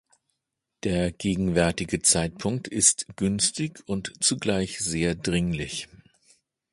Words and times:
Der 0.81 1.11
gegenwärtige 1.11 2.01
Zeitpunkt 2.01 2.67
ist 2.67 3.05
günstig 3.17 3.83
und 3.87 4.13
zugleich 4.19 4.79
sehr 4.79 5.13
dringlich. 5.13 5.89